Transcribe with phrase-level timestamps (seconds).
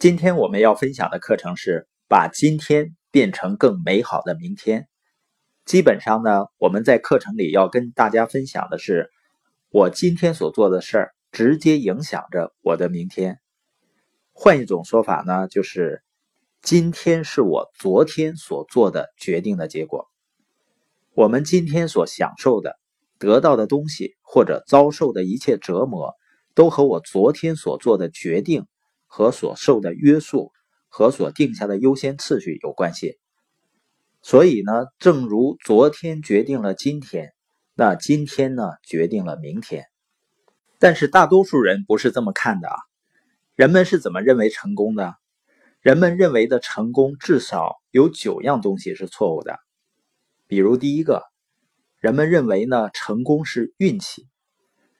[0.00, 4.88] 今天我们要分享的课程是把今天变成更美好的明天。
[5.66, 9.10] 基本上呢，我们在课程里要跟大家分享的是，
[9.68, 13.40] 我今天所做的事儿直接影响着我的明天。
[14.32, 16.02] 换一种说法呢，就是
[16.62, 20.08] 今天是我昨天所做的决定的结果。
[21.12, 22.78] 我们今天所享受的、
[23.18, 26.14] 得到的东西，或者遭受的一切折磨，
[26.54, 28.66] 都和我昨天所做的决定。
[29.12, 30.52] 和所受的约束
[30.88, 33.18] 和所定下的优先次序有关系，
[34.22, 37.32] 所以呢，正如昨天决定了今天，
[37.74, 39.86] 那今天呢决定了明天。
[40.78, 42.76] 但是大多数人不是这么看的啊。
[43.56, 45.16] 人们是怎么认为成功的？
[45.80, 49.58] 人们认为的成功至少有九样东西是错误的。
[50.46, 51.24] 比如第一个，
[51.98, 54.28] 人们认为呢成功是运气，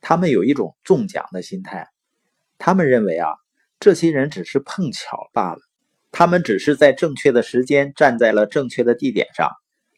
[0.00, 1.88] 他们有一种中奖的心态，
[2.56, 3.28] 他们认为啊。
[3.78, 5.60] 这些人只是碰巧罢了，
[6.10, 9.50] 他们只是在正确的时间站在了正确的地点上。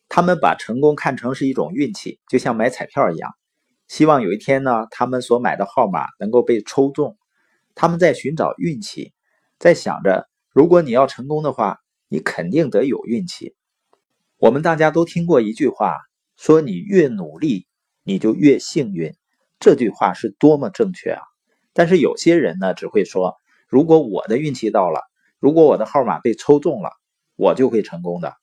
[0.08, 3.30] 他们把成功看成是一种运气，就像买彩票一样，
[3.86, 7.16] 希望有一天呢，他们所买的号码能够被抽中。
[7.74, 9.12] 他们在寻找运气，
[9.58, 13.54] 在想着，如果你要成功的话，你肯定得有运气。
[14.38, 15.98] 我们大家都听过一句话，
[16.36, 17.66] 说你越努力，
[18.02, 19.14] 你就越幸运。
[19.60, 21.22] 这句话是多么正确啊！
[21.72, 23.36] 但是有些人呢，只会说。
[23.68, 25.02] 如果我的运气到了，
[25.38, 26.90] 如果我的号码被抽中了，
[27.36, 28.34] 我就会成功的。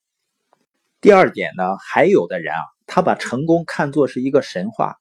[1.02, 4.98] 第二点呢，还有的人啊，他把成功看作是一个神话，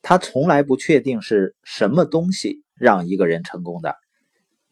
[0.00, 3.94] 他从来不确定是什么东西让一个人成功的，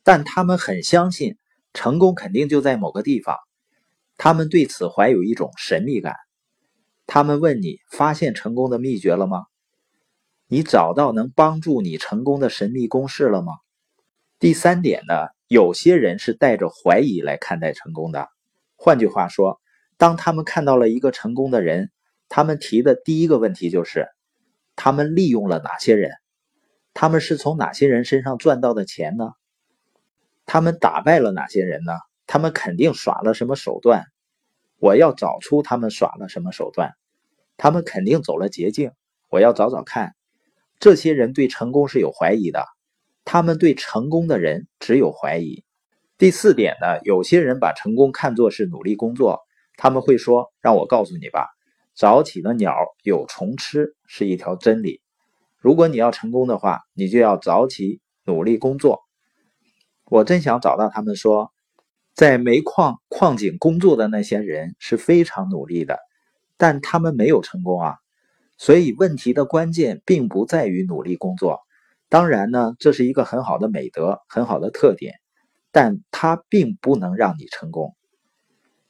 [0.03, 1.37] 但他们很相信
[1.75, 3.37] 成功肯定就在某个地方，
[4.17, 6.15] 他们对此怀有一种神秘感。
[7.07, 9.45] 他们问你发现成功的秘诀了吗？
[10.49, 13.53] 你找到能帮助你成功的神秘公式了吗？
[14.39, 15.15] 第三点呢，
[15.49, 18.29] 有些人是带着怀疑来看待成功的。
[18.77, 19.59] 换句话说，
[19.97, 21.91] 当他们看到了一个成功的人，
[22.29, 24.11] 他们提的第一个问题就是：
[24.77, 26.11] 他们利用了哪些人？
[26.93, 29.31] 他们是从哪些人身上赚到的钱呢？
[30.45, 31.95] 他们打败了哪些人呢？
[32.27, 34.05] 他们肯定耍了什么手段？
[34.79, 36.93] 我要找出他们耍了什么手段。
[37.57, 38.93] 他们肯定走了捷径，
[39.31, 40.15] 我要找找看。
[40.79, 42.67] 这些人对成功是有怀疑的。
[43.27, 45.65] 他们对成功的人只有怀疑。
[46.17, 49.41] 第四点呢，有些人把成功看作是努力工作，
[49.77, 51.49] 他们会说：“让我告诉你吧，
[51.93, 52.73] 早起的鸟
[53.03, 55.03] 有虫吃是一条真理。
[55.59, 59.01] 如果你要成功的话，你就要早起努力工作。”
[60.09, 61.53] 我真想找到他们说，
[62.15, 65.99] 在煤矿矿井工作的那些人是非常努力的，
[66.57, 67.97] 但他们没有成功啊。
[68.57, 71.66] 所以问题的关键并不在于努力工作。
[72.09, 75.15] 当然呢，这是一个很好的美德，很好的特点，
[75.73, 77.97] 但它并不能让你成功。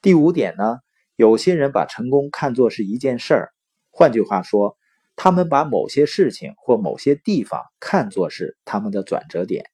[0.01, 0.77] 第五点呢，
[1.15, 3.49] 有些人把成功看作是一件事儿，
[3.89, 4.77] 换句话说，
[5.15, 9.65] 他们把某些事情或某些地方看作是他们的转折点。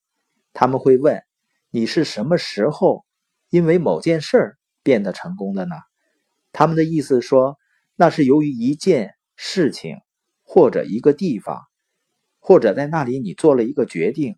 [0.53, 1.21] 他们会问：
[1.69, 3.03] 你是什么时候
[3.49, 5.75] 因为某件事儿变得成功的呢？
[6.53, 7.57] 他们的意思说，
[7.95, 9.97] 那是由于一件事情
[10.43, 11.61] 或者一个地方。
[12.45, 14.35] 或者在那里你做了一个决定，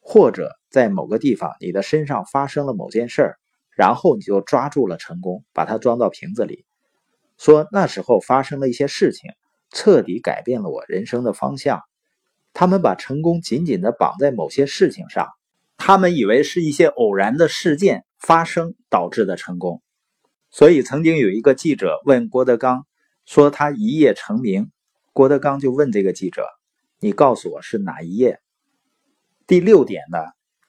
[0.00, 3.38] 或者在某个地方你的身上发生了某件事儿，
[3.70, 6.64] 然后你就抓住了成功，把它装到瓶子里，
[7.38, 9.30] 说那时候发生了一些事情，
[9.70, 11.82] 彻底改变了我人生的方向。
[12.52, 15.28] 他们把成功紧紧地绑在某些事情上，
[15.76, 19.80] 他们以为是一些偶然的事件发生导致的成功。
[20.50, 22.88] 所以曾经有一个记者问郭德纲
[23.24, 24.72] 说他一夜成名，
[25.12, 26.44] 郭德纲就问这个记者。
[26.98, 28.40] 你告诉我是哪一页？
[29.46, 30.18] 第六点呢？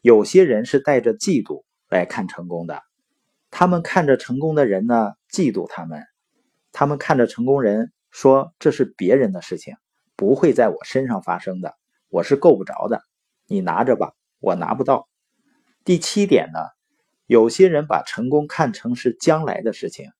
[0.02, 2.82] 有些人是带着嫉妒来看成功的，
[3.50, 6.02] 他们看着成功的人呢，嫉妒他们；
[6.74, 9.76] 他们看着成功人说这是别人的事情，
[10.18, 11.76] 不会在我身上发生的，
[12.10, 13.02] 我是够不着的。
[13.46, 14.12] 你拿着吧，
[14.42, 15.08] 我拿不到。
[15.86, 16.60] 第七点呢？
[17.26, 20.12] 有些人把成功看成是将来的事情，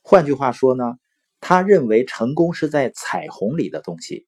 [0.00, 0.94] 换句话说呢，
[1.40, 4.26] 他认为成功是在彩虹里的东西。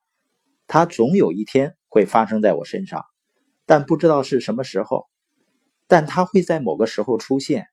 [0.66, 3.04] 它总有一天会发生在我身上，
[3.66, 5.06] 但不知道是什么时候。
[5.86, 7.66] 但它会在某个时候出现。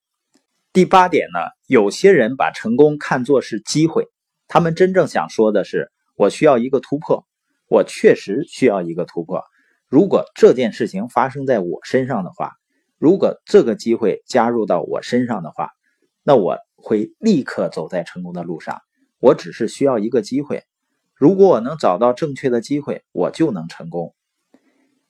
[0.74, 1.40] 第八点呢？
[1.66, 4.10] 有些人把成功看作是机会，
[4.50, 7.26] 他们真正想说的是：我需要一个突破，
[7.70, 9.42] 我确实需要一个突破。
[9.88, 12.52] 如果这件事情发生在我身上的话，
[12.98, 15.70] 如果这个机会加入到我身上的话，
[16.22, 18.82] 那我会立刻走在成功的路上。
[19.20, 20.64] 我只是需要一个机会。
[21.22, 24.16] 如果我能找到正确的机会，我就能成功。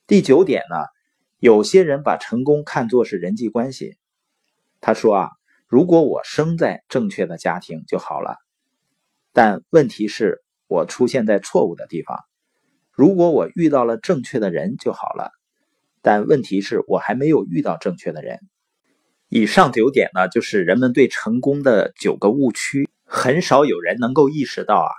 [0.07, 0.75] 第九点呢，
[1.39, 3.95] 有些人把成功看作是人际关系。
[4.81, 5.29] 他说啊，
[5.69, 8.35] 如果我生在正确的家庭就好了，
[9.31, 12.19] 但问题是，我出现在错误的地方。
[12.91, 15.31] 如果我遇到了正确的人就好了，
[16.01, 18.41] 但问题是我还没有遇到正确的人。
[19.29, 22.89] 以上九点呢，就是人们对成功的九个误区。
[23.05, 24.91] 很少有人能够意识到啊，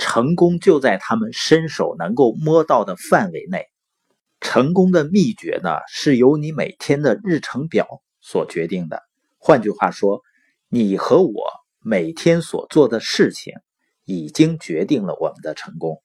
[0.00, 3.66] 成功就在他们伸手能够摸到的范围内。
[4.40, 7.86] 成功的秘诀呢，是由你每天的日程表
[8.22, 9.02] 所决定的。
[9.36, 10.22] 换句话说，
[10.70, 11.44] 你和我
[11.78, 13.52] 每天所做的事情，
[14.06, 16.02] 已经决定了我们的成功。